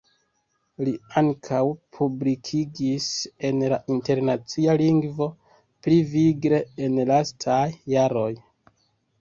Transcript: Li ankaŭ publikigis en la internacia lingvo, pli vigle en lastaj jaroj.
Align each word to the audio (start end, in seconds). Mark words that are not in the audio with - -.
Li 0.85 0.93
ankaŭ 1.19 1.59
publikigis 1.97 3.09
en 3.51 3.61
la 3.73 3.79
internacia 3.97 4.77
lingvo, 4.83 5.29
pli 5.85 6.01
vigle 6.17 6.63
en 6.87 6.99
lastaj 7.13 7.63
jaroj. 7.97 8.29